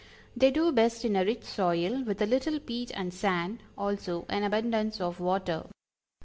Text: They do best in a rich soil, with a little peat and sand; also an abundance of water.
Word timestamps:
They 0.35 0.49
do 0.49 0.71
best 0.71 1.05
in 1.05 1.15
a 1.15 1.23
rich 1.23 1.43
soil, 1.43 2.03
with 2.03 2.23
a 2.23 2.25
little 2.25 2.59
peat 2.59 2.89
and 2.95 3.13
sand; 3.13 3.61
also 3.77 4.25
an 4.29 4.43
abundance 4.43 4.99
of 4.99 5.19
water. 5.19 5.65